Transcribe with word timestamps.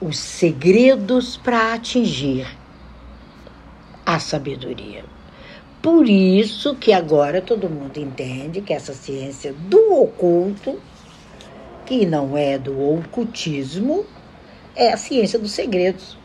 os 0.00 0.18
segredos 0.18 1.36
para 1.36 1.74
atingir 1.74 2.46
a 4.04 4.18
sabedoria. 4.18 5.04
Por 5.82 6.08
isso 6.08 6.74
que 6.74 6.92
agora 6.92 7.40
todo 7.40 7.68
mundo 7.68 7.98
entende 7.98 8.60
que 8.60 8.72
essa 8.72 8.92
ciência 8.92 9.52
do 9.52 9.94
oculto, 9.94 10.80
que 11.86 12.04
não 12.04 12.36
é 12.36 12.58
do 12.58 12.80
ocultismo, 12.94 14.04
é 14.74 14.92
a 14.92 14.96
ciência 14.96 15.38
dos 15.38 15.52
segredos. 15.52 16.16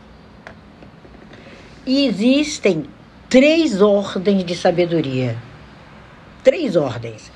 E 1.86 2.06
existem 2.06 2.86
três 3.28 3.80
ordens 3.80 4.44
de 4.44 4.56
sabedoria. 4.56 5.36
Três 6.42 6.76
ordens. 6.76 7.30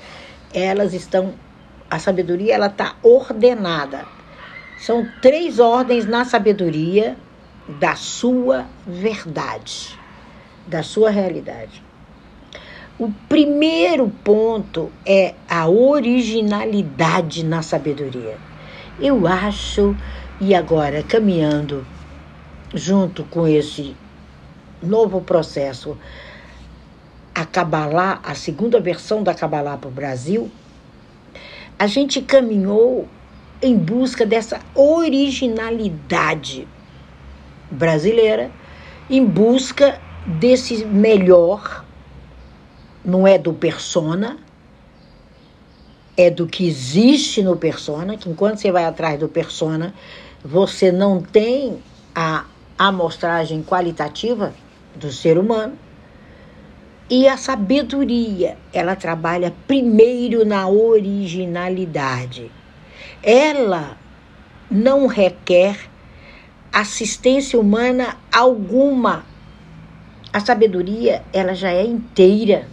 Elas 0.53 0.93
estão 0.93 1.33
a 1.89 1.97
sabedoria 1.97 2.53
ela 2.53 2.67
está 2.67 2.95
ordenada. 3.01 4.05
São 4.79 5.05
três 5.21 5.59
ordens 5.59 6.05
na 6.05 6.23
sabedoria 6.23 7.17
da 7.67 7.95
sua 7.95 8.65
verdade, 8.87 9.99
da 10.65 10.81
sua 10.81 11.09
realidade. 11.09 11.83
O 12.97 13.11
primeiro 13.27 14.09
ponto 14.23 14.89
é 15.05 15.33
a 15.49 15.67
originalidade 15.67 17.45
na 17.45 17.61
sabedoria. 17.61 18.37
Eu 18.99 19.27
acho, 19.27 19.95
e 20.39 20.55
agora 20.55 21.03
caminhando 21.03 21.85
junto 22.73 23.23
com 23.25 23.47
esse 23.47 23.95
novo 24.81 25.19
processo, 25.21 25.97
a 27.35 27.45
Kabbalah, 27.45 28.21
a 28.23 28.33
segunda 28.33 28.79
versão 28.79 29.23
da 29.23 29.33
Kabbalah 29.33 29.77
para 29.77 29.89
o 29.89 29.91
Brasil, 29.91 30.49
a 31.77 31.85
gente 31.85 32.21
caminhou 32.21 33.07
em 33.61 33.77
busca 33.77 34.25
dessa 34.25 34.59
originalidade 34.73 36.67
brasileira, 37.69 38.51
em 39.09 39.25
busca 39.25 39.99
desse 40.25 40.85
melhor, 40.85 41.83
não 43.03 43.27
é 43.27 43.37
do 43.37 43.53
persona, 43.53 44.37
é 46.15 46.29
do 46.29 46.47
que 46.47 46.67
existe 46.67 47.41
no 47.41 47.55
persona, 47.55 48.17
que 48.17 48.29
enquanto 48.29 48.57
você 48.59 48.71
vai 48.71 48.85
atrás 48.85 49.19
do 49.19 49.27
persona, 49.27 49.93
você 50.43 50.91
não 50.91 51.21
tem 51.21 51.79
a 52.13 52.45
amostragem 52.77 53.63
qualitativa 53.63 54.53
do 54.95 55.11
ser 55.11 55.37
humano. 55.37 55.77
E 57.09 57.27
a 57.27 57.37
sabedoria, 57.37 58.57
ela 58.71 58.95
trabalha 58.95 59.53
primeiro 59.67 60.45
na 60.45 60.67
originalidade. 60.67 62.51
Ela 63.23 63.97
não 64.69 65.07
requer 65.07 65.89
assistência 66.71 67.59
humana 67.59 68.17
alguma. 68.31 69.25
A 70.31 70.39
sabedoria, 70.39 71.23
ela 71.33 71.53
já 71.53 71.71
é 71.71 71.85
inteira. 71.85 72.67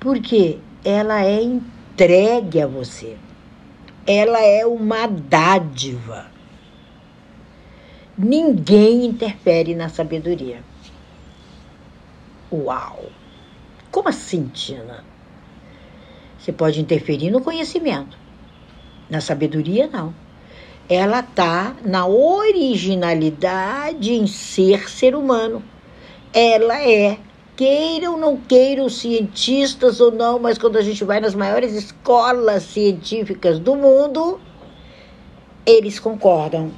Porque 0.00 0.58
ela 0.84 1.24
é 1.24 1.42
entregue 1.42 2.60
a 2.60 2.66
você. 2.66 3.16
Ela 4.06 4.40
é 4.40 4.66
uma 4.66 5.06
dádiva. 5.06 6.26
Ninguém 8.16 9.04
interfere 9.04 9.74
na 9.74 9.88
sabedoria. 9.88 10.62
Uau! 12.50 13.06
Como 13.90 14.08
assim, 14.08 14.48
Tina? 14.48 15.04
Você 16.38 16.52
pode 16.52 16.80
interferir 16.80 17.30
no 17.30 17.40
conhecimento. 17.40 18.16
Na 19.08 19.20
sabedoria, 19.20 19.86
não. 19.86 20.12
Ela 20.88 21.20
está 21.20 21.76
na 21.84 22.06
originalidade 22.06 24.12
em 24.12 24.26
ser 24.26 24.88
ser 24.88 25.14
humano. 25.14 25.62
Ela 26.32 26.82
é, 26.82 27.18
queiram 27.56 28.14
ou 28.14 28.18
não 28.18 28.36
queiram 28.36 28.88
cientistas 28.88 30.00
ou 30.00 30.10
não, 30.10 30.38
mas 30.38 30.58
quando 30.58 30.76
a 30.76 30.82
gente 30.82 31.04
vai 31.04 31.20
nas 31.20 31.34
maiores 31.34 31.74
escolas 31.74 32.62
científicas 32.62 33.58
do 33.58 33.76
mundo, 33.76 34.40
eles 35.66 35.98
concordam 35.98 36.70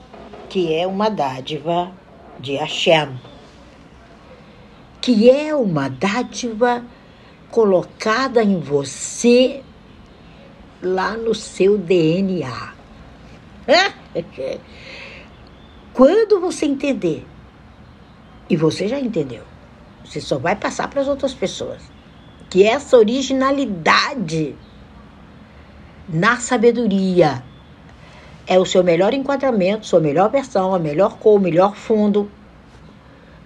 que 0.48 0.74
é 0.74 0.86
uma 0.86 1.08
dádiva 1.08 1.92
de 2.38 2.56
Hashem 2.56 3.18
que 5.00 5.30
é 5.30 5.54
uma 5.54 5.88
dádiva 5.88 6.84
colocada 7.50 8.42
em 8.42 8.60
você 8.60 9.62
lá 10.82 11.16
no 11.16 11.34
seu 11.34 11.76
DNA. 11.76 12.74
Quando 15.92 16.40
você 16.40 16.66
entender, 16.66 17.26
e 18.48 18.56
você 18.56 18.88
já 18.88 18.98
entendeu, 18.98 19.44
você 20.04 20.20
só 20.20 20.38
vai 20.38 20.56
passar 20.56 20.88
para 20.88 21.00
as 21.00 21.08
outras 21.08 21.34
pessoas, 21.34 21.82
que 22.48 22.64
essa 22.64 22.96
originalidade 22.96 24.56
na 26.08 26.38
sabedoria 26.38 27.44
é 28.46 28.58
o 28.58 28.66
seu 28.66 28.82
melhor 28.82 29.14
enquadramento, 29.14 29.86
sua 29.86 30.00
melhor 30.00 30.28
versão, 30.30 30.74
a 30.74 30.78
melhor 30.78 31.18
cor, 31.18 31.36
o 31.36 31.40
melhor 31.40 31.76
fundo, 31.76 32.28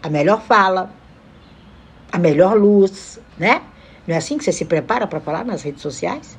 a 0.02 0.08
melhor 0.08 0.40
fala, 0.40 0.90
a 2.10 2.18
melhor 2.18 2.56
luz, 2.56 3.20
né? 3.36 3.62
Não 4.06 4.14
é 4.14 4.18
assim 4.18 4.38
que 4.38 4.44
você 4.44 4.52
se 4.52 4.64
prepara 4.64 5.06
para 5.06 5.20
falar 5.20 5.44
nas 5.44 5.62
redes 5.62 5.82
sociais? 5.82 6.38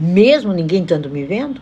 Mesmo 0.00 0.52
ninguém 0.52 0.82
estando 0.82 1.10
me 1.10 1.24
vendo? 1.24 1.60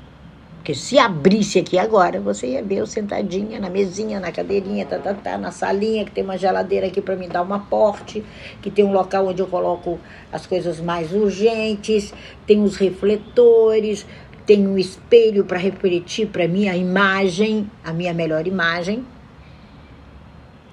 Porque 0.57 0.75
se 0.75 0.99
abrisse 0.99 1.59
aqui 1.59 1.79
agora, 1.79 2.21
você 2.21 2.49
ia 2.49 2.63
ver 2.63 2.77
eu 2.77 2.87
sentadinha 2.87 3.59
na 3.59 3.71
mesinha, 3.71 4.21
na 4.21 4.31
cadeirinha, 4.31 4.85
tá, 4.85 4.99
tá, 4.99 5.15
tá, 5.15 5.39
na 5.39 5.51
salinha, 5.51 6.05
que 6.05 6.11
tem 6.11 6.23
uma 6.23 6.37
geladeira 6.37 6.89
aqui 6.89 7.01
para 7.01 7.17
me 7.17 7.29
dar 7.29 7.41
uma 7.41 7.61
porte, 7.61 8.23
que 8.61 8.71
tem 8.71 8.85
um 8.85 8.93
local 8.93 9.27
onde 9.27 9.41
eu 9.41 9.47
coloco 9.47 9.99
as 10.31 10.47
coisas 10.47 10.81
mais 10.81 11.15
urgentes, 11.15 12.13
tem 12.47 12.63
os 12.63 12.77
refletores, 12.77 14.05
tem 14.45 14.69
um 14.69 14.77
espelho 14.77 15.47
para 15.47 15.57
refletir 15.57 16.27
para 16.27 16.47
mim 16.47 16.69
a 16.69 16.77
imagem, 16.77 17.71
a 17.83 17.91
minha 17.91 18.13
melhor 18.13 18.47
imagem. 18.47 19.03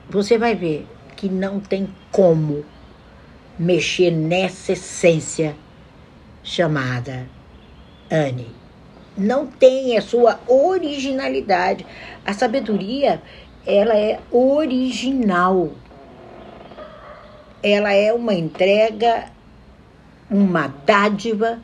Você 0.09 0.37
vai 0.37 0.53
ver 0.53 0.85
que 1.15 1.29
não 1.29 1.61
tem 1.61 1.87
como 2.11 2.65
mexer 3.57 4.11
nessa 4.11 4.73
essência 4.73 5.55
chamada 6.43 7.25
Anne. 8.13 8.47
Não 9.17 9.47
tem 9.47 9.97
a 9.97 10.01
sua 10.01 10.39
originalidade. 10.47 11.85
A 12.23 12.31
sabedoria, 12.31 13.21
ela 13.65 13.95
é 13.95 14.19
original. 14.31 15.71
Ela 17.63 17.91
é 17.93 18.13
uma 18.13 18.35
entrega, 18.35 19.31
uma 20.29 20.67
dádiva 20.67 21.59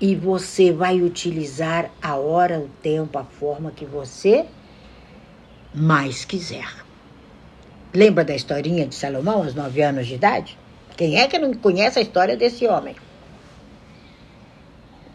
e 0.00 0.14
você 0.14 0.70
vai 0.70 1.00
utilizar 1.02 1.90
a 2.00 2.16
hora, 2.16 2.58
o 2.58 2.68
tempo, 2.82 3.18
a 3.18 3.24
forma 3.24 3.70
que 3.70 3.84
você 3.84 4.44
mais 5.74 6.24
quiser. 6.24 6.68
Lembra 7.92 8.24
da 8.24 8.34
historinha 8.34 8.86
de 8.86 8.94
Salomão, 8.94 9.42
aos 9.42 9.54
nove 9.54 9.82
anos 9.82 10.06
de 10.06 10.14
idade? 10.14 10.58
Quem 10.96 11.18
é 11.18 11.26
que 11.26 11.38
não 11.38 11.54
conhece 11.54 11.98
a 11.98 12.02
história 12.02 12.36
desse 12.36 12.66
homem? 12.66 12.94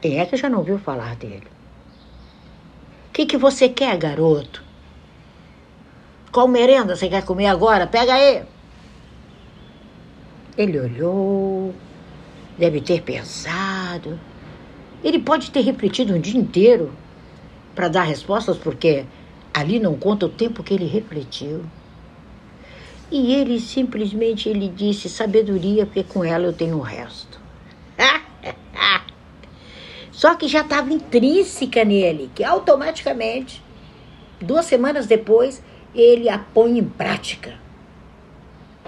Que 0.03 0.35
já 0.35 0.49
não 0.49 0.59
ouviu 0.59 0.77
falar 0.77 1.15
dele? 1.15 1.47
O 3.07 3.13
que, 3.13 3.25
que 3.25 3.37
você 3.37 3.69
quer, 3.69 3.97
garoto? 3.97 4.61
Qual 6.29 6.45
merenda 6.45 6.93
você 6.93 7.07
quer 7.07 7.23
comer 7.23 7.45
agora? 7.45 7.87
Pega 7.87 8.13
aí. 8.13 8.43
Ele 10.57 10.77
olhou, 10.77 11.73
deve 12.57 12.81
ter 12.81 13.01
pensado. 13.01 14.19
Ele 15.01 15.19
pode 15.19 15.51
ter 15.51 15.61
refletido 15.61 16.13
um 16.13 16.19
dia 16.19 16.37
inteiro 16.37 16.91
para 17.73 17.87
dar 17.87 18.03
respostas, 18.03 18.57
porque 18.57 19.05
ali 19.53 19.79
não 19.79 19.97
conta 19.97 20.25
o 20.25 20.29
tempo 20.29 20.63
que 20.63 20.73
ele 20.73 20.85
refletiu. 20.85 21.63
E 23.09 23.33
ele 23.35 23.57
simplesmente 23.57 24.49
ele 24.49 24.67
disse 24.67 25.07
sabedoria, 25.07 25.85
porque 25.85 26.03
com 26.03 26.25
ela 26.25 26.43
eu 26.43 26.53
tenho 26.53 26.77
o 26.77 26.81
resto. 26.81 27.32
Só 30.23 30.35
que 30.35 30.47
já 30.47 30.61
estava 30.61 30.93
intrínseca 30.93 31.83
nele, 31.83 32.31
que 32.33 32.45
automaticamente, 32.45 33.61
duas 34.39 34.65
semanas 34.65 35.05
depois, 35.05 35.61
ele 35.93 36.29
a 36.29 36.39
põe 36.39 36.79
em 36.79 36.85
prática. 36.85 37.55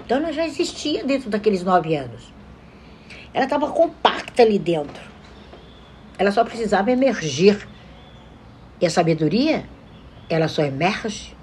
Então 0.02 0.16
ela 0.16 0.32
já 0.32 0.46
existia 0.46 1.04
dentro 1.04 1.28
daqueles 1.28 1.62
nove 1.62 1.94
anos. 1.94 2.32
Ela 3.34 3.44
estava 3.44 3.70
compacta 3.70 4.40
ali 4.40 4.58
dentro. 4.58 5.02
Ela 6.16 6.32
só 6.32 6.42
precisava 6.42 6.90
emergir. 6.90 7.68
E 8.80 8.86
a 8.86 8.90
sabedoria, 8.90 9.68
ela 10.30 10.48
só 10.48 10.62
emerge, 10.62 11.36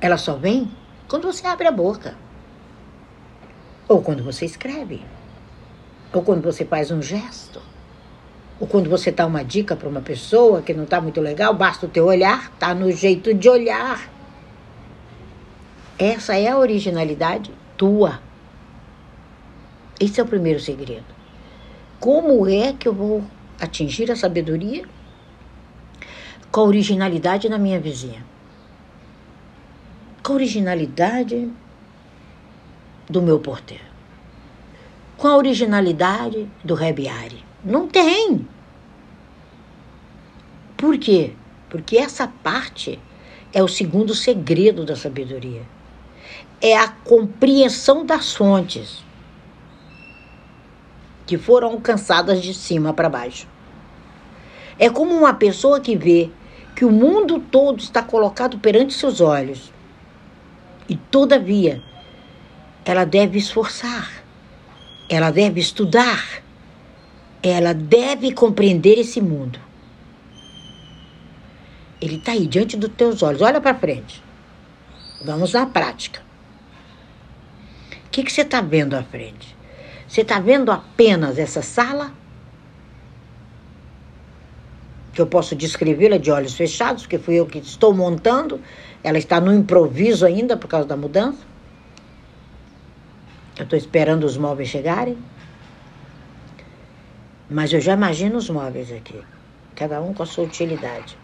ela 0.00 0.16
só 0.16 0.36
vem 0.36 0.70
quando 1.08 1.24
você 1.24 1.44
abre 1.48 1.66
a 1.66 1.72
boca. 1.72 2.16
Ou 3.88 4.00
quando 4.00 4.22
você 4.22 4.44
escreve. 4.44 5.04
Ou 6.12 6.22
quando 6.22 6.42
você 6.42 6.64
faz 6.64 6.92
um 6.92 7.02
gesto. 7.02 7.73
Ou 8.60 8.66
quando 8.66 8.88
você 8.88 9.10
dá 9.10 9.26
uma 9.26 9.44
dica 9.44 9.74
para 9.74 9.88
uma 9.88 10.00
pessoa 10.00 10.62
que 10.62 10.72
não 10.72 10.84
está 10.84 11.00
muito 11.00 11.20
legal, 11.20 11.54
basta 11.54 11.86
o 11.86 11.88
teu 11.88 12.06
olhar, 12.06 12.52
tá 12.52 12.74
no 12.74 12.90
jeito 12.92 13.34
de 13.34 13.48
olhar. 13.48 14.08
Essa 15.98 16.36
é 16.36 16.48
a 16.48 16.58
originalidade 16.58 17.50
tua. 17.76 18.20
Esse 19.98 20.20
é 20.20 20.22
o 20.22 20.26
primeiro 20.26 20.60
segredo. 20.60 21.14
Como 21.98 22.48
é 22.48 22.72
que 22.72 22.86
eu 22.86 22.92
vou 22.92 23.24
atingir 23.60 24.10
a 24.10 24.16
sabedoria? 24.16 24.84
Com 26.50 26.60
a 26.60 26.64
originalidade 26.64 27.48
na 27.48 27.58
minha 27.58 27.80
vizinha. 27.80 28.24
Com 30.22 30.32
a 30.32 30.36
originalidade 30.36 31.50
do 33.08 33.22
meu 33.22 33.38
porteiro. 33.38 33.84
Com 35.16 35.28
a 35.28 35.36
originalidade 35.36 36.48
do 36.62 36.74
Rebiari. 36.74 37.53
Não 37.64 37.88
tem. 37.88 38.46
Por 40.76 40.98
quê? 40.98 41.32
Porque 41.70 41.96
essa 41.96 42.28
parte 42.28 43.00
é 43.52 43.62
o 43.62 43.68
segundo 43.68 44.14
segredo 44.14 44.84
da 44.84 44.94
sabedoria. 44.94 45.62
É 46.60 46.76
a 46.76 46.88
compreensão 46.88 48.04
das 48.04 48.34
fontes 48.34 49.02
que 51.26 51.38
foram 51.38 51.68
alcançadas 51.70 52.42
de 52.42 52.52
cima 52.52 52.92
para 52.92 53.08
baixo. 53.08 53.48
É 54.78 54.90
como 54.90 55.14
uma 55.14 55.32
pessoa 55.32 55.80
que 55.80 55.96
vê 55.96 56.30
que 56.76 56.84
o 56.84 56.92
mundo 56.92 57.38
todo 57.38 57.78
está 57.78 58.02
colocado 58.02 58.58
perante 58.58 58.92
seus 58.92 59.20
olhos 59.20 59.72
e, 60.88 60.96
todavia, 60.96 61.82
ela 62.84 63.04
deve 63.04 63.38
esforçar, 63.38 64.22
ela 65.08 65.30
deve 65.30 65.60
estudar, 65.60 66.43
ela 67.50 67.74
deve 67.74 68.32
compreender 68.32 68.98
esse 68.98 69.20
mundo. 69.20 69.60
Ele 72.00 72.16
está 72.16 72.32
aí 72.32 72.46
diante 72.46 72.76
dos 72.76 72.90
teus 72.92 73.22
olhos. 73.22 73.42
Olha 73.42 73.60
para 73.60 73.74
frente. 73.74 74.22
Vamos 75.22 75.52
na 75.52 75.66
prática. 75.66 76.22
O 78.06 78.10
que, 78.10 78.22
que 78.22 78.32
você 78.32 78.40
está 78.40 78.62
vendo 78.62 78.94
à 78.94 79.02
frente? 79.02 79.54
Você 80.08 80.22
está 80.22 80.38
vendo 80.40 80.72
apenas 80.72 81.38
essa 81.38 81.60
sala? 81.60 82.12
Que 85.12 85.20
eu 85.20 85.26
posso 85.26 85.54
descrevê-la 85.54 86.16
de 86.16 86.30
olhos 86.30 86.54
fechados, 86.54 87.02
porque 87.02 87.18
fui 87.18 87.34
eu 87.34 87.46
que 87.46 87.58
estou 87.58 87.92
montando. 87.92 88.60
Ela 89.02 89.18
está 89.18 89.38
no 89.38 89.52
improviso 89.52 90.24
ainda 90.24 90.56
por 90.56 90.68
causa 90.68 90.88
da 90.88 90.96
mudança. 90.96 91.38
Eu 93.58 93.64
estou 93.64 93.78
esperando 93.78 94.24
os 94.24 94.36
móveis 94.36 94.68
chegarem. 94.68 95.18
Mas 97.48 97.72
eu 97.72 97.80
já 97.80 97.92
imagino 97.92 98.38
os 98.38 98.48
móveis 98.48 98.90
aqui, 98.90 99.20
cada 99.74 100.00
um 100.00 100.14
com 100.14 100.22
a 100.22 100.26
sua 100.26 100.44
utilidade. 100.44 101.16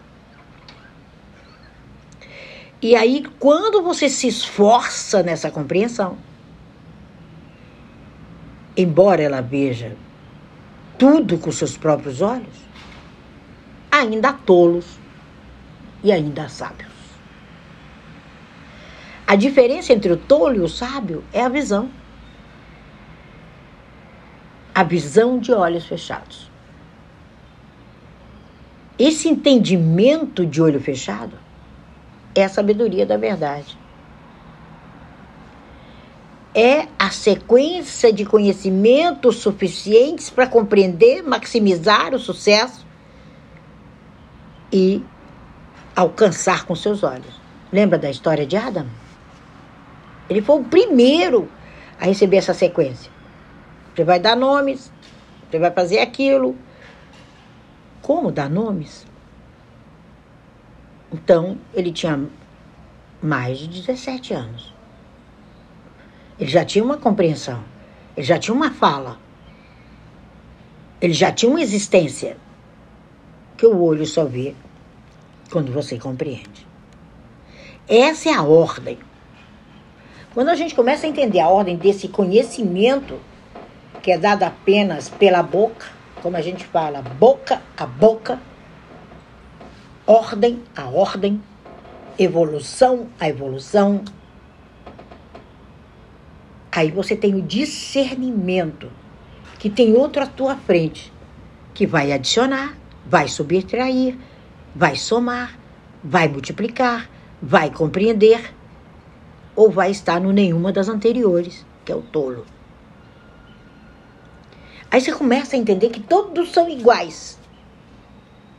E 2.81 2.95
aí, 2.95 3.23
quando 3.39 3.81
você 3.83 4.09
se 4.09 4.27
esforça 4.27 5.21
nessa 5.21 5.51
compreensão, 5.51 6.17
embora 8.75 9.21
ela 9.21 9.41
veja 9.41 9.95
tudo 10.97 11.37
com 11.37 11.51
seus 11.51 11.77
próprios 11.77 12.21
olhos, 12.21 12.55
ainda 13.91 14.29
há 14.29 14.33
tolos 14.33 14.97
e 16.03 16.11
ainda 16.11 16.45
há 16.45 16.49
sábios. 16.49 16.91
A 19.27 19.35
diferença 19.35 19.93
entre 19.93 20.11
o 20.11 20.17
tolo 20.17 20.55
e 20.55 20.59
o 20.59 20.67
sábio 20.67 21.23
é 21.31 21.41
a 21.41 21.49
visão 21.49 21.89
a 24.73 24.83
visão 24.83 25.37
de 25.37 25.51
olhos 25.51 25.85
fechados. 25.85 26.49
Esse 28.97 29.27
entendimento 29.27 30.45
de 30.45 30.61
olho 30.61 30.79
fechado 30.79 31.37
é 32.35 32.43
a 32.43 32.49
sabedoria 32.49 33.05
da 33.05 33.17
verdade. 33.17 33.77
É 36.53 36.87
a 36.99 37.09
sequência 37.09 38.11
de 38.11 38.25
conhecimentos 38.25 39.37
suficientes 39.37 40.29
para 40.29 40.47
compreender, 40.47 41.23
maximizar 41.23 42.13
o 42.13 42.19
sucesso 42.19 42.85
e 44.71 45.03
alcançar 45.95 46.65
com 46.65 46.75
seus 46.75 47.03
olhos. 47.03 47.39
Lembra 47.71 47.97
da 47.97 48.09
história 48.09 48.45
de 48.45 48.55
Adam? 48.55 48.85
Ele 50.29 50.41
foi 50.41 50.59
o 50.59 50.63
primeiro 50.63 51.49
a 51.99 52.05
receber 52.05 52.37
essa 52.37 52.53
sequência. 52.53 53.11
Você 53.95 54.03
vai 54.03 54.19
dar 54.19 54.35
nomes, 54.35 54.91
você 55.49 55.59
vai 55.59 55.71
fazer 55.71 55.99
aquilo. 55.99 56.55
Como 58.01 58.31
dar 58.31 58.49
nomes? 58.49 59.05
Então, 61.11 61.57
ele 61.73 61.91
tinha 61.91 62.27
mais 63.21 63.59
de 63.59 63.67
17 63.67 64.33
anos. 64.33 64.73
Ele 66.39 66.49
já 66.49 66.65
tinha 66.65 66.83
uma 66.83 66.97
compreensão, 66.97 67.63
ele 68.15 68.25
já 68.25 68.39
tinha 68.39 68.55
uma 68.55 68.71
fala, 68.71 69.19
ele 70.99 71.13
já 71.13 71.31
tinha 71.31 71.51
uma 71.51 71.61
existência 71.61 72.37
que 73.57 73.65
o 73.65 73.79
olho 73.79 74.05
só 74.07 74.25
vê 74.25 74.55
quando 75.51 75.71
você 75.71 75.99
compreende. 75.99 76.65
Essa 77.87 78.29
é 78.29 78.33
a 78.33 78.41
ordem. 78.41 78.97
Quando 80.33 80.49
a 80.49 80.55
gente 80.55 80.73
começa 80.73 81.05
a 81.05 81.09
entender 81.09 81.41
a 81.41 81.49
ordem 81.49 81.75
desse 81.75 82.07
conhecimento, 82.07 83.19
que 84.01 84.11
é 84.11 84.17
dado 84.17 84.43
apenas 84.43 85.09
pela 85.09 85.43
boca, 85.43 85.85
como 86.21 86.37
a 86.37 86.41
gente 86.41 86.65
fala, 86.65 87.01
boca 87.01 87.61
a 87.77 87.85
boca, 87.85 88.39
ordem 90.05 90.61
a 90.75 90.87
ordem, 90.87 91.41
evolução 92.17 93.07
a 93.19 93.29
evolução. 93.29 94.03
Aí 96.71 96.89
você 96.89 97.15
tem 97.15 97.35
o 97.35 97.41
discernimento, 97.41 98.89
que 99.59 99.69
tem 99.69 99.93
outro 99.93 100.23
à 100.23 100.25
tua 100.25 100.55
frente, 100.55 101.11
que 101.73 101.85
vai 101.85 102.11
adicionar, 102.11 102.75
vai 103.05 103.27
subtrair, 103.27 104.17
vai 104.75 104.95
somar, 104.95 105.57
vai 106.03 106.27
multiplicar, 106.27 107.09
vai 107.41 107.69
compreender, 107.69 108.53
ou 109.55 109.69
vai 109.69 109.91
estar 109.91 110.19
no 110.19 110.31
nenhuma 110.31 110.71
das 110.71 110.87
anteriores, 110.87 111.65
que 111.85 111.91
é 111.91 111.95
o 111.95 112.01
tolo. 112.01 112.45
Aí 114.91 114.99
você 114.99 115.13
começa 115.13 115.55
a 115.55 115.59
entender 115.59 115.89
que 115.89 116.01
todos 116.01 116.51
são 116.51 116.69
iguais. 116.69 117.39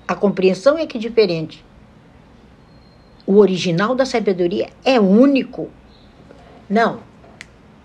A 0.09 0.15
compreensão 0.15 0.79
é 0.79 0.87
que 0.87 0.97
é 0.97 1.01
diferente. 1.01 1.63
O 3.27 3.37
original 3.37 3.95
da 3.95 4.07
sabedoria 4.07 4.71
é 4.83 4.99
único. 4.99 5.69
Não. 6.71 7.01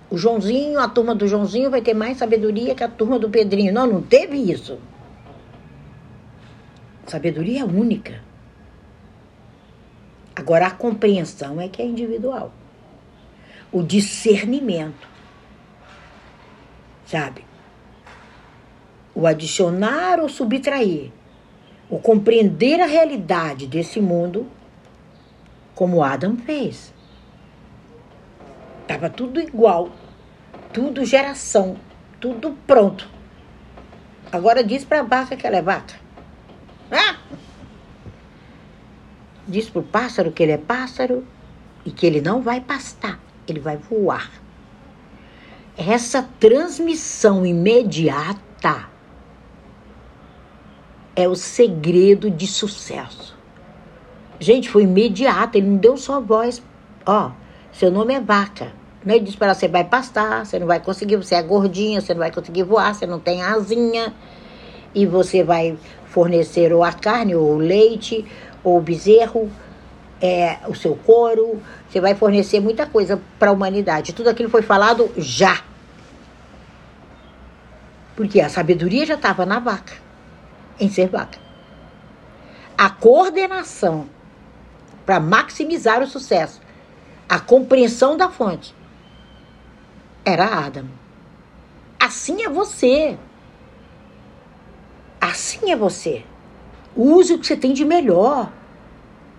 O 0.10 0.18
Joãozinho, 0.18 0.80
a 0.80 0.88
turma 0.88 1.14
do 1.14 1.28
Joãozinho 1.28 1.70
vai 1.70 1.82
ter 1.82 1.94
mais 1.94 2.18
sabedoria 2.18 2.74
que 2.74 2.84
a 2.84 2.88
turma 2.88 3.20
do 3.20 3.30
Pedrinho. 3.30 3.74
Não, 3.74 3.86
não 3.86 4.02
teve 4.02 4.38
isso. 4.38 4.80
Sabedoria 7.06 7.62
é 7.62 7.66
única. 7.66 8.22
Agora 10.34 10.68
a 10.68 10.72
compreensão 10.72 11.60
é 11.60 11.68
que 11.68 11.82
é 11.82 11.86
individual. 11.86 12.54
O 13.72 13.84
discernimento. 13.84 15.08
Sabe? 17.06 17.47
O 19.18 19.26
adicionar 19.26 20.20
ou 20.20 20.30
subtrair, 20.30 21.12
o 21.90 21.98
compreender 21.98 22.80
a 22.80 22.86
realidade 22.86 23.66
desse 23.66 24.00
mundo, 24.00 24.46
como 25.74 26.04
Adam 26.04 26.38
fez. 26.38 26.94
Estava 28.84 29.10
tudo 29.10 29.42
igual, 29.42 29.90
tudo 30.72 31.04
geração, 31.04 31.78
tudo 32.20 32.56
pronto. 32.68 33.10
Agora 34.32 34.64
diz 34.64 34.86
para 34.86 35.00
a 35.00 35.04
vaca 35.04 35.36
que 35.36 35.48
ela 35.48 35.58
é 35.58 35.64
vaca. 35.64 35.96
Ah! 36.92 37.18
Diz 39.48 39.68
para 39.68 39.82
o 39.82 39.84
pássaro 39.84 40.32
que 40.32 40.44
ele 40.44 40.52
é 40.52 40.58
pássaro 40.60 41.26
e 41.84 41.90
que 41.90 42.06
ele 42.06 42.22
não 42.22 42.40
vai 42.44 42.62
pastar, 42.62 43.20
ele 43.48 43.60
vai 43.60 43.78
voar. 43.78 44.30
Essa 45.76 46.22
transmissão 46.40 47.44
imediata 47.44 48.96
é 51.18 51.28
o 51.28 51.34
segredo 51.36 52.30
de 52.30 52.46
sucesso. 52.46 53.36
Gente, 54.40 54.70
foi 54.70 54.84
imediato, 54.84 55.58
ele 55.58 55.66
não 55.66 55.78
deu 55.78 55.98
só 55.98 56.22
voz. 56.22 56.62
Ó, 57.04 57.32
seu 57.74 57.90
nome 57.90 58.14
é 58.14 58.22
vaca. 58.22 58.72
Não 59.04 59.16
é 59.16 59.20
disse 59.20 59.36
para 59.36 59.56
você 59.56 59.68
vai 59.68 59.84
pastar, 59.84 60.46
você 60.46 60.60
não 60.60 60.68
vai 60.68 60.80
conseguir, 60.80 61.16
você 61.16 61.34
é 61.34 61.42
gordinha, 61.42 62.00
você 62.00 62.14
não 62.14 62.20
vai 62.20 62.32
conseguir 62.32 62.62
voar, 62.62 62.94
você 62.94 63.08
não 63.08 63.20
tem 63.20 63.42
asinha. 63.42 64.14
E 64.94 65.08
você 65.08 65.44
vai 65.44 65.76
fornecer 66.06 66.72
ou 66.72 66.84
a 66.84 66.94
carne, 66.94 67.34
ou 67.34 67.56
o 67.56 67.58
leite, 67.58 68.24
ou 68.64 68.78
o 68.78 68.82
bezerro, 68.82 69.50
é, 70.22 70.58
o 70.68 70.76
seu 70.76 70.96
couro. 70.96 71.60
Você 71.90 72.00
vai 72.00 72.14
fornecer 72.14 72.60
muita 72.60 72.86
coisa 72.86 73.20
para 73.40 73.50
a 73.50 73.54
humanidade. 73.54 74.14
Tudo 74.14 74.30
aquilo 74.30 74.52
foi 74.52 74.62
falado 74.62 75.10
já. 75.18 75.64
Porque 78.16 78.40
a 78.40 78.50
sabedoria 78.50 79.04
já 79.04 79.16
estava 79.16 79.48
na 79.48 79.58
vaca. 79.60 80.07
Em 80.80 80.90
ser 80.90 81.08
vaca. 81.08 81.40
A 82.78 82.90
coordenação 82.90 84.08
para 85.06 85.20
maximizar 85.20 86.04
o 86.04 86.08
sucesso, 86.08 86.62
a 87.30 87.40
compreensão 87.40 88.18
da 88.18 88.30
fonte, 88.30 88.76
era 90.26 90.66
Adam. 90.66 90.86
Assim 91.98 92.44
é 92.44 92.50
você. 92.50 93.18
Assim 95.20 95.72
é 95.72 95.76
você. 95.76 96.24
Use 96.96 97.34
o 97.34 97.40
que 97.40 97.48
você 97.48 97.56
tem 97.56 97.72
de 97.72 97.86
melhor. 97.86 98.52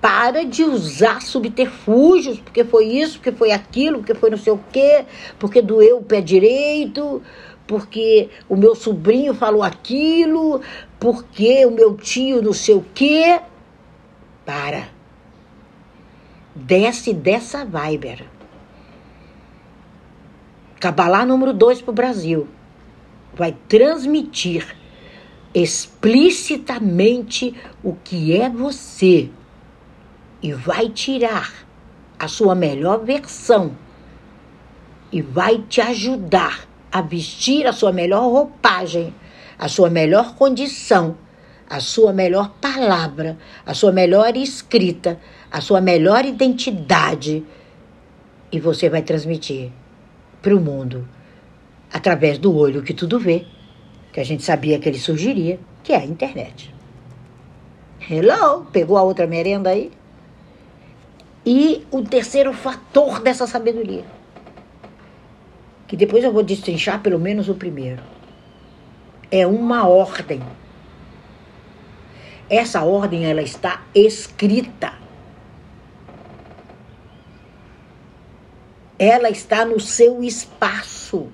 Para 0.00 0.45
de 0.45 0.62
usar 0.64 1.21
subterfúgios, 1.21 2.38
porque 2.38 2.64
foi 2.64 2.87
isso, 2.87 3.18
porque 3.18 3.33
foi 3.33 3.50
aquilo, 3.50 3.99
porque 3.99 4.14
foi 4.14 4.30
não 4.30 4.38
sei 4.38 4.52
o 4.52 4.61
quê, 4.73 5.04
porque 5.38 5.61
doeu 5.61 5.99
o 5.99 6.04
pé 6.04 6.21
direito, 6.21 7.21
porque 7.66 8.30
o 8.49 8.57
meu 8.57 8.75
sobrinho 8.75 9.35
falou 9.35 9.62
aquilo, 9.62 10.62
porque 10.99 11.64
o 11.64 11.71
meu 11.71 11.97
tio 11.97 12.43
não 12.43 12.52
sei 12.52 12.75
o 12.75 12.85
quê. 12.95 13.40
Para. 14.45 14.88
Desce 16.55 17.12
dessa 17.12 17.64
Viber. 17.64 18.25
Cabalá 20.81 21.26
número 21.26 21.52
2 21.52 21.83
para 21.83 21.90
o 21.90 21.95
Brasil. 21.95 22.49
Vai 23.35 23.57
transmitir 23.69 24.76
explicitamente 25.55 27.55
o 27.83 27.95
que 27.95 28.37
é 28.37 28.49
você 28.49 29.28
e 30.43 30.52
vai 30.52 30.88
tirar 30.88 31.52
a 32.19 32.28
sua 32.28 32.55
melhor 32.55 33.05
versão 33.05 33.76
e 35.11 35.23
vai 35.23 35.59
te 35.69 35.81
ajudar 35.81 36.69
a 36.90 37.00
vestir 37.00 37.67
a 37.67 37.73
sua 37.73 37.93
melhor 37.93 38.31
roupagem, 38.31 39.14
a 39.59 39.69
sua 39.69 39.91
melhor 39.91 40.35
condição, 40.37 41.17
a 41.69 41.81
sua 41.81 42.12
melhor 42.12 42.55
palavra, 42.61 43.37
a 43.67 43.75
sua 43.75 43.93
melhor 43.93 44.37
escrita, 44.37 45.19
a 45.50 45.61
sua 45.61 45.81
melhor 45.81 46.25
identidade 46.25 47.45
e 48.50 48.61
você 48.61 48.88
vai 48.88 49.03
transmitir 49.03 49.71
para 50.41 50.55
o 50.55 50.61
mundo 50.61 51.07
através 51.93 52.38
do 52.38 52.55
olho 52.55 52.83
que 52.83 52.95
tudo 52.95 53.19
vê, 53.19 53.45
que 54.12 54.21
a 54.21 54.25
gente 54.25 54.43
sabia 54.43 54.79
que 54.79 54.88
ele 54.88 54.99
surgiria, 54.99 55.59
que 55.83 55.93
é 55.93 55.97
a 55.97 56.05
internet. 56.05 56.75
Hello, 58.09 58.67
pegou 58.73 58.97
a 58.97 59.03
outra 59.03 59.27
merenda 59.27 59.71
aí? 59.71 59.91
E 61.45 61.87
o 61.91 62.03
terceiro 62.03 62.53
fator 62.53 63.21
dessa 63.21 63.47
sabedoria, 63.47 64.05
que 65.87 65.97
depois 65.97 66.23
eu 66.23 66.33
vou 66.33 66.43
destrinchar 66.43 67.00
pelo 67.03 67.19
menos 67.19 67.49
o 67.49 67.55
primeiro, 67.55 68.03
é 69.31 69.47
uma 69.47 69.87
ordem. 69.87 70.43
Essa 72.49 72.83
ordem 72.83 73.27
ela 73.27 73.43
está 73.43 73.83
escrita. 73.95 74.95
Ela 78.99 79.31
está 79.31 79.65
no 79.65 79.79
seu 79.79 80.23
espaço. 80.23 81.29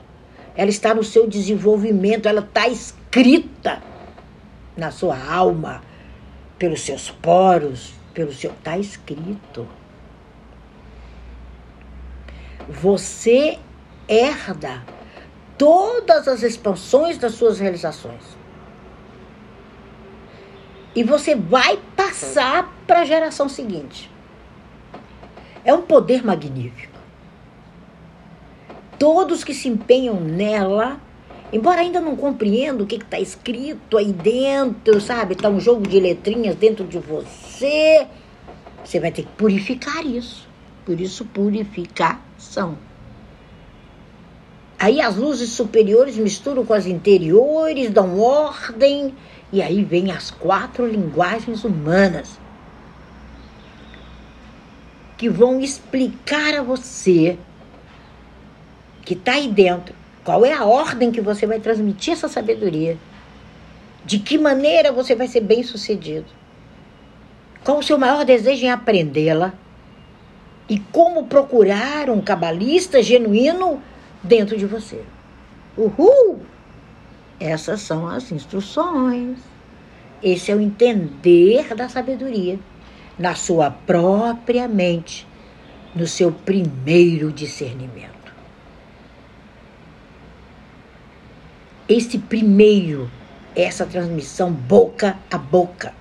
Ela 0.56 0.70
está 0.70 0.94
no 0.94 1.02
seu 1.02 1.26
desenvolvimento, 1.26 2.28
ela 2.28 2.40
está 2.40 2.68
escrita 2.68 3.82
na 4.76 4.90
sua 4.90 5.16
alma, 5.18 5.82
pelos 6.58 6.82
seus 6.82 7.10
poros, 7.10 7.92
pelo 8.12 8.32
seu 8.32 8.52
está 8.52 8.78
escrito. 8.78 9.66
Você 12.68 13.58
herda 14.08 14.82
todas 15.58 16.28
as 16.28 16.42
expansões 16.42 17.18
das 17.18 17.34
suas 17.34 17.58
realizações. 17.58 18.22
E 20.94 21.02
você 21.02 21.34
vai 21.34 21.78
passar 21.96 22.72
para 22.86 23.00
a 23.00 23.04
geração 23.04 23.48
seguinte. 23.48 24.10
É 25.64 25.74
um 25.74 25.82
poder 25.82 26.24
magnífico. 26.24 26.94
Todos 28.98 29.42
que 29.42 29.52
se 29.52 29.68
empenham 29.68 30.20
nela, 30.20 31.00
embora 31.52 31.80
ainda 31.80 32.00
não 32.00 32.14
compreendam 32.14 32.84
o 32.84 32.86
que 32.86 32.96
está 32.96 33.18
escrito 33.18 33.98
aí 33.98 34.12
dentro, 34.12 35.00
sabe? 35.00 35.34
Está 35.34 35.48
um 35.48 35.58
jogo 35.58 35.86
de 35.86 35.98
letrinhas 35.98 36.54
dentro 36.54 36.84
de 36.84 36.98
você. 36.98 38.06
Você 38.84 39.00
vai 39.00 39.10
ter 39.10 39.22
que 39.22 39.32
purificar 39.32 40.06
isso. 40.06 40.48
Por 40.84 41.00
isso, 41.00 41.24
purificação. 41.24 42.78
Aí 44.84 45.00
as 45.00 45.16
luzes 45.16 45.48
superiores 45.48 46.18
misturam 46.18 46.62
com 46.62 46.74
as 46.74 46.84
interiores, 46.84 47.88
dão 47.88 48.20
ordem, 48.20 49.14
e 49.50 49.62
aí 49.62 49.82
vem 49.82 50.12
as 50.12 50.30
quatro 50.30 50.86
linguagens 50.86 51.64
humanas 51.64 52.38
que 55.16 55.26
vão 55.26 55.58
explicar 55.58 56.54
a 56.56 56.62
você 56.62 57.38
que 59.06 59.14
está 59.14 59.32
aí 59.32 59.48
dentro 59.48 59.94
qual 60.22 60.44
é 60.44 60.52
a 60.52 60.66
ordem 60.66 61.10
que 61.10 61.22
você 61.22 61.46
vai 61.46 61.60
transmitir 61.60 62.12
essa 62.12 62.28
sabedoria, 62.28 62.98
de 64.04 64.18
que 64.18 64.36
maneira 64.36 64.92
você 64.92 65.14
vai 65.14 65.28
ser 65.28 65.40
bem 65.40 65.62
sucedido, 65.62 66.26
qual 67.64 67.78
o 67.78 67.82
seu 67.82 67.96
maior 67.96 68.22
desejo 68.22 68.66
em 68.66 68.70
aprendê-la 68.70 69.54
e 70.68 70.78
como 70.78 71.24
procurar 71.24 72.10
um 72.10 72.20
cabalista 72.20 73.02
genuíno 73.02 73.82
dentro 74.24 74.56
de 74.56 74.66
você. 74.66 75.04
Uhul! 75.76 76.40
Essas 77.38 77.82
são 77.82 78.08
as 78.08 78.32
instruções. 78.32 79.38
Esse 80.22 80.50
é 80.50 80.54
o 80.54 80.60
entender 80.60 81.74
da 81.74 81.88
sabedoria 81.88 82.58
na 83.18 83.34
sua 83.34 83.70
própria 83.70 84.66
mente, 84.66 85.26
no 85.94 86.06
seu 86.06 86.32
primeiro 86.32 87.30
discernimento. 87.30 88.34
Esse 91.88 92.18
primeiro, 92.18 93.08
essa 93.54 93.84
transmissão 93.84 94.50
boca 94.50 95.16
a 95.30 95.38
boca 95.38 95.92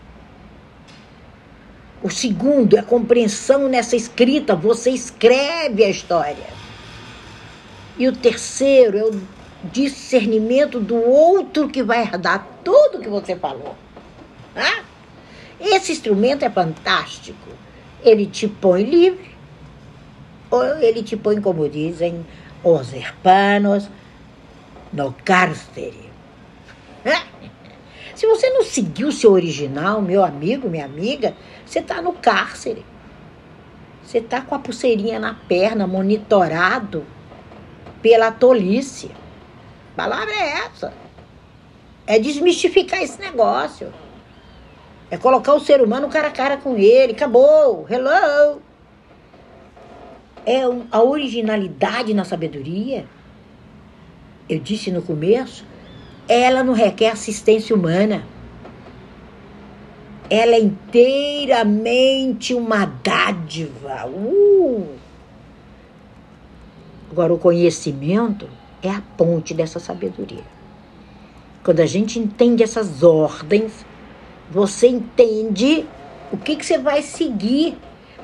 o 2.04 2.10
segundo 2.10 2.76
é 2.76 2.80
a 2.82 2.84
compreensão 2.84 3.70
nessa 3.70 3.96
escrita, 3.96 4.54
você 4.54 4.90
escreve 4.90 5.86
a 5.86 5.90
história. 5.90 6.63
E 7.98 8.08
o 8.08 8.12
terceiro 8.12 8.98
é 8.98 9.04
o 9.04 9.22
discernimento 9.72 10.80
do 10.80 10.96
outro 10.96 11.70
que 11.70 11.84
vai 11.84 12.02
herdar 12.02 12.48
tudo 12.64 13.00
que 13.00 13.10
você 13.10 13.36
falou. 13.36 13.76
Ah? 14.56 14.84
Esse 15.60 15.92
instrumento 15.92 16.44
é 16.44 16.50
fantástico. 16.50 17.50
Ele 18.04 18.26
te 18.26 18.48
põe 18.48 18.84
livre, 18.84 19.32
ou 20.50 20.64
ele 20.80 21.04
te 21.04 21.16
põe, 21.16 21.40
como 21.40 21.70
dizem 21.70 22.26
os 22.64 22.94
hermanos, 22.94 23.90
no 24.92 25.14
cárcere. 25.24 26.12
Se 28.16 28.28
você 28.28 28.50
não 28.52 28.64
seguiu 28.64 29.10
o 29.10 29.12
seu 29.12 29.32
original, 29.32 30.02
meu 30.02 30.24
amigo, 30.24 30.70
minha 30.70 30.86
amiga, 30.86 31.36
você 31.66 31.80
está 31.80 32.02
no 32.02 32.14
cárcere. 32.14 32.86
Você 34.02 34.20
está 34.20 34.40
com 34.40 34.56
a 34.56 34.60
pulseirinha 34.60 35.20
na 35.20 35.34
perna, 35.34 35.86
monitorado 35.88 37.06
pela 38.04 38.32
tolice. 38.32 39.10
Palavra 39.96 40.32
é 40.32 40.66
essa. 40.66 40.94
É 42.06 42.20
desmistificar 42.20 43.02
esse 43.02 43.20
negócio. 43.20 43.92
É 45.10 45.18
colocar 45.18 45.56
o 45.56 45.60
ser 45.60 45.82
humano 45.82 46.08
cara 46.10 46.28
a 46.28 46.32
cara 46.32 46.58
com 46.58 46.78
ele. 46.78 47.14
Acabou. 47.14 47.88
Hello. 47.90 48.62
É 50.46 50.62
a 50.92 51.02
originalidade 51.02 52.14
na 52.14 52.24
sabedoria. 52.24 53.06
Eu 54.48 54.60
disse 54.60 54.92
no 54.92 55.02
começo, 55.02 55.66
ela 56.28 56.64
não 56.64 56.74
requer 56.74 57.10
assistência 57.10 57.76
humana 57.76 58.24
ela 60.30 60.56
é 60.56 60.60
inteiramente 60.60 62.54
uma 62.56 62.86
dádiva. 62.86 64.08
Uh! 64.08 65.03
Agora, 67.14 67.32
o 67.32 67.38
conhecimento 67.38 68.50
é 68.82 68.90
a 68.90 69.00
ponte 69.16 69.54
dessa 69.54 69.80
sabedoria. 69.80 70.44
Quando 71.64 71.80
a 71.80 71.86
gente 71.86 72.18
entende 72.18 72.64
essas 72.64 73.04
ordens, 73.04 73.86
você 74.50 74.88
entende 74.88 75.86
o 76.32 76.38
que, 76.38 76.56
que 76.56 76.66
você 76.66 76.80
vai 76.80 77.04
seguir, 77.04 77.78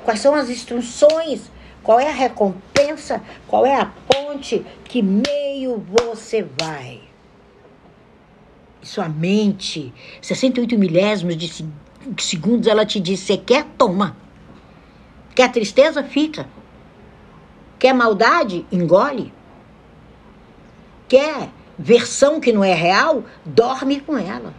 quais 0.03 0.19
são 0.19 0.33
as 0.33 0.49
instruções, 0.49 1.51
qual 1.83 1.99
é 1.99 2.09
a 2.09 2.11
recompensa, 2.11 3.21
qual 3.47 3.63
é 3.63 3.79
a 3.79 3.85
ponte, 3.85 4.65
que 4.85 5.03
meio 5.03 5.85
você 5.87 6.43
vai. 6.59 6.99
Sua 8.81 9.07
mente, 9.07 9.93
68 10.19 10.79
milésimos 10.79 11.37
de 11.37 11.63
segundos 12.17 12.67
ela 12.67 12.87
te 12.87 12.99
diz: 12.99 13.19
você 13.19 13.37
quer? 13.37 13.67
Toma. 13.77 14.17
Quer 15.35 15.51
tristeza? 15.51 16.01
Fica. 16.03 16.47
Quer 17.79 17.93
maldade? 17.93 18.65
Engole. 18.71 19.33
Quer 21.07 21.49
versão 21.77 22.41
que 22.41 22.51
não 22.51 22.63
é 22.63 22.73
real? 22.73 23.23
Dorme 23.45 24.01
com 24.01 24.17
ela. 24.17 24.53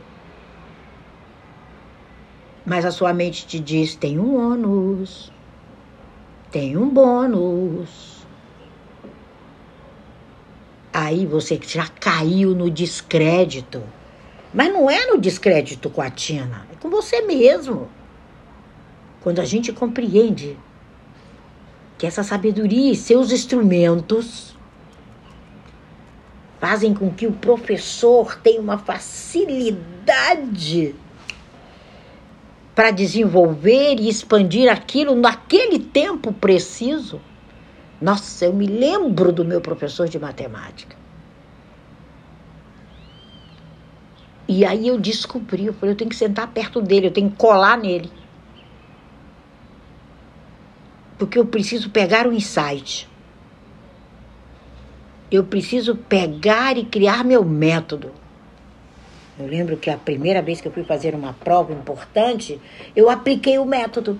Mas 2.64 2.84
a 2.86 2.90
sua 2.90 3.12
mente 3.12 3.46
te 3.46 3.60
diz: 3.60 3.94
tem 3.94 4.18
um 4.18 4.36
ônus, 4.36 5.30
tem 6.50 6.76
um 6.78 6.88
bônus. 6.88 8.26
Aí 10.92 11.26
você 11.26 11.60
já 11.62 11.86
caiu 11.86 12.54
no 12.54 12.70
descrédito. 12.70 13.82
Mas 14.52 14.72
não 14.72 14.90
é 14.90 15.06
no 15.06 15.18
descrédito 15.18 15.88
com 15.88 16.02
a 16.02 16.10
Tina, 16.10 16.66
é 16.72 16.76
com 16.76 16.90
você 16.90 17.20
mesmo. 17.20 17.88
Quando 19.20 19.38
a 19.40 19.44
gente 19.44 19.72
compreende 19.72 20.58
que 22.00 22.06
essa 22.06 22.22
sabedoria 22.22 22.90
e 22.92 22.96
seus 22.96 23.30
instrumentos 23.30 24.56
fazem 26.58 26.94
com 26.94 27.12
que 27.12 27.26
o 27.26 27.32
professor 27.32 28.40
tenha 28.40 28.58
uma 28.58 28.78
facilidade 28.78 29.76
para 32.74 32.90
desenvolver 32.90 33.96
e 34.00 34.08
expandir 34.08 34.72
aquilo 34.72 35.14
naquele 35.14 35.78
tempo 35.78 36.32
preciso. 36.32 37.20
Nossa, 38.00 38.46
eu 38.46 38.54
me 38.54 38.66
lembro 38.66 39.30
do 39.30 39.44
meu 39.44 39.60
professor 39.60 40.08
de 40.08 40.18
matemática. 40.18 40.96
E 44.48 44.64
aí 44.64 44.88
eu 44.88 44.98
descobri, 44.98 45.66
eu 45.66 45.74
falei, 45.74 45.92
eu 45.92 45.98
tenho 45.98 46.08
que 46.08 46.16
sentar 46.16 46.46
perto 46.48 46.80
dele, 46.80 47.08
eu 47.08 47.12
tenho 47.12 47.30
que 47.30 47.36
colar 47.36 47.76
nele. 47.76 48.10
Porque 51.20 51.38
eu 51.38 51.44
preciso 51.44 51.90
pegar 51.90 52.26
o 52.26 52.30
um 52.30 52.32
insight. 52.32 53.06
Eu 55.30 55.44
preciso 55.44 55.94
pegar 55.94 56.78
e 56.78 56.84
criar 56.86 57.22
meu 57.22 57.44
método. 57.44 58.10
Eu 59.38 59.46
lembro 59.46 59.76
que 59.76 59.90
a 59.90 59.98
primeira 59.98 60.40
vez 60.40 60.62
que 60.62 60.68
eu 60.68 60.72
fui 60.72 60.82
fazer 60.82 61.14
uma 61.14 61.34
prova 61.34 61.74
importante, 61.74 62.58
eu 62.96 63.10
apliquei 63.10 63.58
o 63.58 63.66
método. 63.66 64.18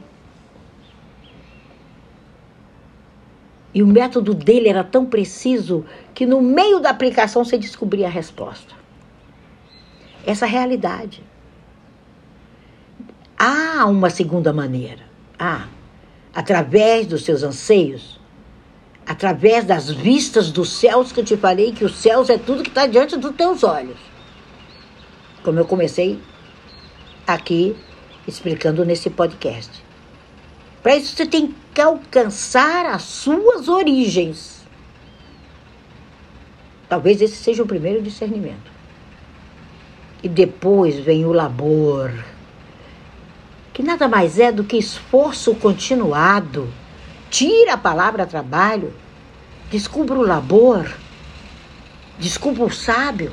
E 3.73 3.83
o 3.83 3.87
método 3.87 4.35
dele 4.35 4.69
era 4.69 4.85
tão 4.85 5.07
preciso 5.07 5.87
que 6.12 6.26
no 6.26 6.42
meio 6.42 6.80
da 6.80 6.90
aplicação 6.90 7.47
você 7.47 7.57
descobria 7.57 8.09
a 8.09 8.11
resposta. 8.11 8.75
Essa 10.26 10.45
realidade. 10.45 11.25
Há 13.38 13.87
uma 13.87 14.11
segunda 14.11 14.52
maneira. 14.52 15.04
Há. 15.38 15.80
Através 16.35 17.07
dos 17.07 17.25
seus 17.25 17.43
anseios, 17.43 18.21
através 19.07 19.65
das 19.65 19.91
vistas 19.91 20.51
dos 20.51 20.71
céus 20.71 21.11
que 21.11 21.21
eu 21.21 21.25
te 21.25 21.37
falei, 21.37 21.73
que 21.73 21.85
os 21.85 21.97
céus 21.97 22.31
é 22.31 22.39
tudo 22.39 22.63
que 22.63 22.69
está 22.69 22.87
diante 22.87 23.17
dos 23.17 23.35
teus 23.35 23.65
olhos 23.65 24.11
como 25.43 25.59
eu 25.59 25.65
comecei 25.65 26.19
aqui 27.27 27.77
explicando 28.27 28.85
nesse 28.85 29.11
podcast. 29.11 29.71
Para 30.83 30.97
isso 30.97 31.15
você 31.15 31.27
tem 31.27 31.55
que 31.75 31.81
alcançar 31.81 32.87
as 32.87 33.03
suas 33.03 33.69
origens. 33.69 34.61
Talvez 36.89 37.21
esse 37.21 37.37
seja 37.37 37.63
o 37.63 37.67
primeiro 37.67 38.03
discernimento. 38.03 38.71
E 40.23 40.29
depois 40.29 40.99
vem 40.99 41.25
o 41.25 41.33
labor, 41.33 42.13
que 43.81 43.87
nada 43.87 44.07
mais 44.07 44.39
é 44.39 44.53
do 44.53 44.63
que 44.63 44.77
esforço 44.77 45.55
continuado. 45.55 46.71
Tira 47.31 47.73
a 47.73 47.79
palavra 47.79 48.27
trabalho, 48.27 48.93
descubra 49.71 50.19
o 50.19 50.23
labor, 50.23 50.87
descubra 52.19 52.63
o 52.63 52.71
sábio. 52.71 53.33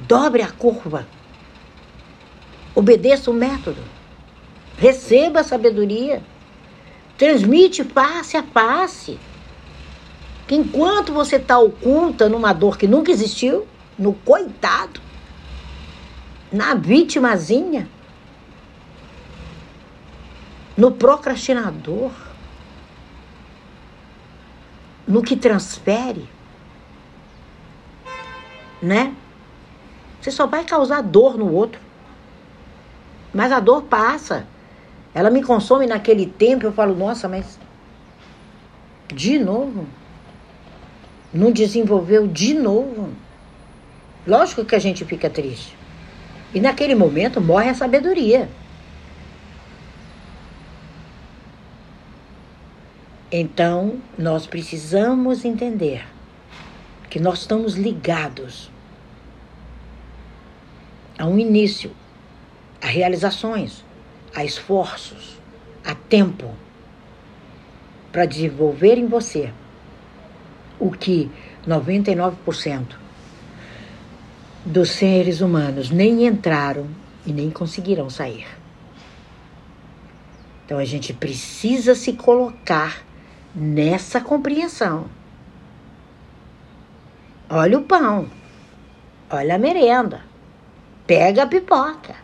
Dobre 0.00 0.42
a 0.42 0.50
curva. 0.50 1.06
Obedeça 2.74 3.30
o 3.30 3.34
método. 3.34 3.80
Receba 4.76 5.40
a 5.40 5.44
sabedoria. 5.44 6.22
Transmite 7.16 7.84
face 7.84 8.36
a 8.36 8.42
face. 8.42 9.18
Que 10.46 10.54
enquanto 10.54 11.10
você 11.10 11.36
está 11.36 11.58
oculta 11.58 12.28
numa 12.28 12.52
dor 12.52 12.76
que 12.76 12.86
nunca 12.86 13.10
existiu, 13.10 13.66
no 13.98 14.12
coitado, 14.12 15.00
na 16.52 16.74
vitimazinha, 16.74 17.88
no 20.76 20.92
procrastinador, 20.92 22.10
no 25.06 25.22
que 25.22 25.36
transfere, 25.36 26.28
né? 28.82 29.14
Você 30.20 30.30
só 30.30 30.46
vai 30.46 30.64
causar 30.64 31.02
dor 31.02 31.36
no 31.36 31.52
outro. 31.52 31.80
Mas 33.32 33.52
a 33.52 33.60
dor 33.60 33.82
passa. 33.82 34.46
Ela 35.14 35.28
me 35.28 35.42
consome 35.42 35.86
naquele 35.86 36.26
tempo. 36.26 36.64
Eu 36.64 36.72
falo, 36.72 36.94
nossa, 36.94 37.28
mas. 37.28 37.58
De 39.08 39.38
novo? 39.38 39.86
Não 41.32 41.52
desenvolveu 41.52 42.26
de 42.26 42.54
novo? 42.54 43.10
Lógico 44.26 44.64
que 44.64 44.74
a 44.74 44.78
gente 44.78 45.04
fica 45.04 45.28
triste. 45.28 45.76
E 46.54 46.60
naquele 46.60 46.94
momento 46.94 47.40
morre 47.40 47.68
a 47.68 47.74
sabedoria. 47.74 48.48
Então, 53.36 53.98
nós 54.16 54.46
precisamos 54.46 55.44
entender 55.44 56.06
que 57.10 57.18
nós 57.18 57.40
estamos 57.40 57.74
ligados 57.74 58.70
a 61.18 61.26
um 61.26 61.36
início, 61.36 61.90
a 62.80 62.86
realizações, 62.86 63.84
a 64.32 64.44
esforços, 64.44 65.36
a 65.84 65.96
tempo 65.96 66.54
para 68.12 68.24
desenvolver 68.24 68.98
em 68.98 69.08
você 69.08 69.52
o 70.78 70.92
que 70.92 71.28
99% 71.66 72.84
dos 74.64 74.90
seres 74.90 75.40
humanos 75.40 75.90
nem 75.90 76.24
entraram 76.24 76.86
e 77.26 77.32
nem 77.32 77.50
conseguirão 77.50 78.08
sair. 78.08 78.46
Então 80.64 80.78
a 80.78 80.84
gente 80.84 81.12
precisa 81.12 81.96
se 81.96 82.12
colocar 82.12 83.02
nessa 83.54 84.20
compreensão. 84.20 85.08
Olha 87.48 87.78
o 87.78 87.82
pão, 87.82 88.28
olha 89.30 89.54
a 89.54 89.58
merenda 89.58 90.34
Pega 91.06 91.42
a 91.42 91.46
pipoca. 91.46 92.16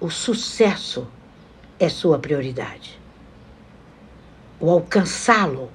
O 0.00 0.10
sucesso 0.10 1.06
é 1.78 1.88
sua 1.88 2.18
prioridade. 2.18 2.98
O 4.58 4.70
alcançá-lo 4.70 5.70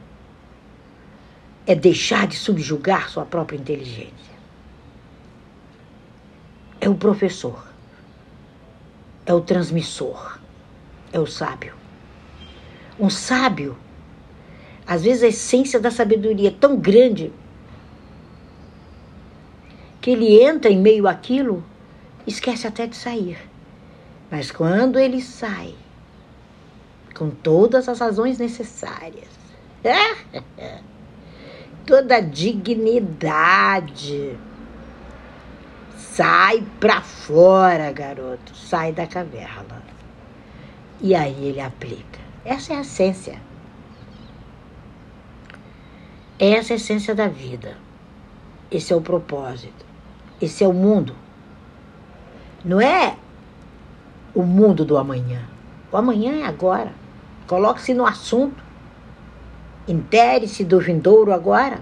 é 1.67 1.75
deixar 1.75 2.25
de 2.25 2.35
subjugar 2.35 3.09
sua 3.09 3.25
própria 3.25 3.57
inteligência. 3.57 4.33
É 6.81 6.89
o 6.89 6.95
professor, 6.95 7.63
é 9.25 9.33
o 9.33 9.41
transmissor, 9.41 10.39
é 11.11 11.19
o 11.19 11.27
sábio. 11.27 11.82
Um 13.03 13.09
sábio, 13.09 13.75
às 14.87 15.03
vezes 15.03 15.23
a 15.23 15.27
essência 15.27 15.77
da 15.77 15.91
sabedoria 15.91 16.47
é 16.47 16.55
tão 16.57 16.77
grande 16.77 17.33
que 19.99 20.11
ele 20.11 20.41
entra 20.41 20.71
em 20.71 20.79
meio 20.79 21.05
àquilo, 21.05 21.61
esquece 22.25 22.65
até 22.65 22.87
de 22.87 22.95
sair. 22.95 23.37
Mas 24.31 24.51
quando 24.51 24.97
ele 24.97 25.21
sai, 25.21 25.75
com 27.13 27.29
todas 27.29 27.89
as 27.89 27.99
razões 27.99 28.37
necessárias, 28.37 29.27
toda 31.85 32.15
a 32.15 32.21
dignidade, 32.21 34.39
sai 35.97 36.65
para 36.79 37.01
fora, 37.01 37.91
garoto, 37.91 38.55
sai 38.55 38.93
da 38.93 39.05
caverna. 39.05 39.83
E 41.01 41.13
aí 41.13 41.47
ele 41.47 41.59
aplica. 41.59 42.23
Essa 42.45 42.73
é 42.73 42.77
a 42.77 42.81
essência. 42.81 43.39
Essa 46.37 46.73
é 46.73 46.75
a 46.75 46.77
essência 46.77 47.15
da 47.15 47.27
vida. 47.27 47.77
Esse 48.69 48.91
é 48.91 48.95
o 48.95 49.01
propósito. 49.01 49.85
Esse 50.41 50.63
é 50.63 50.67
o 50.67 50.73
mundo. 50.73 51.15
Não 52.65 52.81
é 52.81 53.15
o 54.35 54.43
mundo 54.43 54.83
do 54.83 54.97
amanhã. 54.97 55.47
O 55.91 55.95
amanhã 55.95 56.41
é 56.41 56.45
agora. 56.45 56.91
Coloque-se 57.47 57.93
no 57.93 58.05
assunto. 58.05 58.61
Intere-se 59.87 60.65
do 60.65 60.79
vindouro 60.79 61.31
agora. 61.31 61.79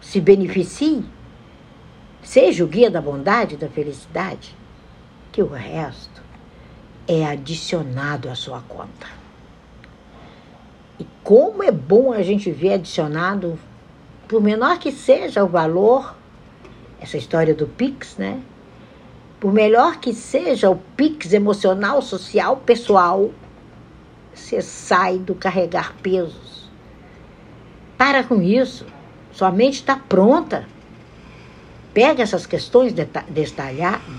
Se 0.00 0.20
beneficie. 0.20 1.04
Seja 2.22 2.64
o 2.64 2.66
guia 2.66 2.90
da 2.90 3.00
bondade 3.00 3.56
da 3.56 3.68
felicidade. 3.68 4.54
Que 5.32 5.42
o 5.42 5.48
resto 5.48 6.25
é 7.06 7.24
adicionado 7.24 8.28
à 8.28 8.34
sua 8.34 8.60
conta. 8.68 9.06
E 10.98 11.06
como 11.22 11.62
é 11.62 11.70
bom 11.70 12.12
a 12.12 12.22
gente 12.22 12.50
ver 12.50 12.74
adicionado, 12.74 13.58
por 14.26 14.42
menor 14.42 14.78
que 14.78 14.90
seja 14.90 15.44
o 15.44 15.48
valor 15.48 16.16
essa 17.00 17.16
história 17.16 17.54
do 17.54 17.66
Pix, 17.66 18.16
né? 18.16 18.42
por 19.38 19.52
melhor 19.52 19.98
que 19.98 20.12
seja 20.12 20.70
o 20.70 20.76
pix 20.96 21.32
emocional, 21.32 22.00
social, 22.00 22.56
pessoal, 22.56 23.30
você 24.34 24.62
sai 24.62 25.18
do 25.18 25.34
carregar 25.34 25.94
pesos. 26.02 26.68
Para 27.96 28.24
com 28.24 28.42
isso. 28.42 28.86
Sua 29.32 29.50
mente 29.50 29.74
está 29.74 29.96
pronta. 29.96 30.66
Pega 31.92 32.22
essas 32.22 32.46
questões 32.46 32.92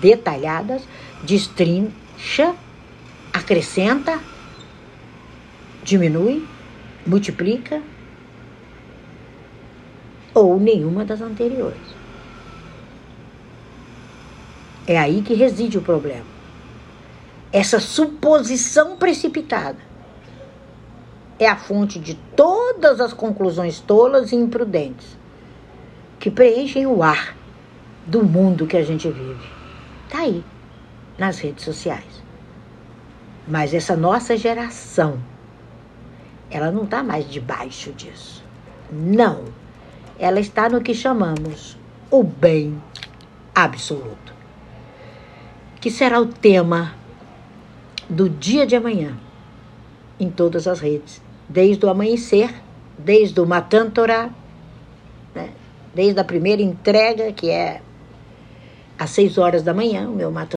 detalhadas, 0.00 0.82
destrincha, 1.22 2.54
acrescenta, 3.32 4.20
diminui, 5.82 6.46
multiplica 7.06 7.82
ou 10.34 10.58
nenhuma 10.60 11.04
das 11.04 11.20
anteriores. 11.20 11.80
É 14.86 14.98
aí 14.98 15.22
que 15.22 15.34
reside 15.34 15.78
o 15.78 15.82
problema. 15.82 16.26
Essa 17.52 17.80
suposição 17.80 18.96
precipitada 18.96 19.78
é 21.38 21.46
a 21.46 21.56
fonte 21.56 21.98
de 21.98 22.14
todas 22.34 23.00
as 23.00 23.12
conclusões 23.12 23.80
tolas 23.80 24.32
e 24.32 24.36
imprudentes 24.36 25.16
que 26.18 26.30
preenchem 26.30 26.86
o 26.86 27.02
ar 27.02 27.36
do 28.06 28.24
mundo 28.24 28.66
que 28.66 28.76
a 28.76 28.82
gente 28.82 29.08
vive. 29.08 29.46
Está 30.06 30.20
aí, 30.20 30.42
nas 31.16 31.38
redes 31.38 31.64
sociais. 31.64 32.27
Mas 33.48 33.72
essa 33.72 33.96
nossa 33.96 34.36
geração, 34.36 35.18
ela 36.50 36.70
não 36.70 36.84
está 36.84 37.02
mais 37.02 37.28
debaixo 37.30 37.92
disso. 37.92 38.44
Não. 38.92 39.44
Ela 40.18 40.40
está 40.40 40.68
no 40.68 40.80
que 40.80 40.94
chamamos 40.94 41.78
o 42.10 42.22
bem 42.22 42.80
absoluto. 43.54 44.34
Que 45.80 45.90
será 45.90 46.20
o 46.20 46.26
tema 46.26 46.94
do 48.08 48.28
dia 48.28 48.66
de 48.66 48.76
amanhã 48.76 49.16
em 50.18 50.30
todas 50.30 50.66
as 50.66 50.80
redes 50.80 51.22
desde 51.48 51.84
o 51.86 51.88
amanhecer, 51.88 52.54
desde 52.98 53.40
o 53.40 53.46
Matan 53.46 53.88
Torah, 53.90 54.30
né? 55.34 55.50
desde 55.94 56.20
a 56.20 56.24
primeira 56.24 56.60
entrega, 56.60 57.32
que 57.32 57.48
é 57.48 57.80
às 58.98 59.10
seis 59.10 59.38
horas 59.38 59.62
da 59.62 59.72
manhã, 59.72 60.08
o 60.08 60.14
meu 60.14 60.30
Matan 60.30 60.46